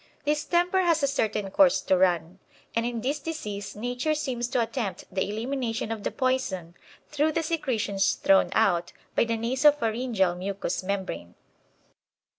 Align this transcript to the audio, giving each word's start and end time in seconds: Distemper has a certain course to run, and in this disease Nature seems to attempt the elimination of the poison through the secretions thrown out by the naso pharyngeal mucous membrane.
Distemper 0.25 0.81
has 0.81 1.03
a 1.03 1.07
certain 1.07 1.51
course 1.51 1.79
to 1.81 1.95
run, 1.95 2.39
and 2.75 2.87
in 2.87 3.01
this 3.01 3.19
disease 3.19 3.75
Nature 3.75 4.15
seems 4.15 4.47
to 4.47 4.59
attempt 4.59 5.03
the 5.11 5.29
elimination 5.29 5.91
of 5.91 6.01
the 6.03 6.09
poison 6.09 6.73
through 7.09 7.33
the 7.33 7.43
secretions 7.43 8.15
thrown 8.15 8.49
out 8.53 8.93
by 9.13 9.25
the 9.25 9.37
naso 9.37 9.71
pharyngeal 9.71 10.33
mucous 10.33 10.81
membrane. 10.81 11.35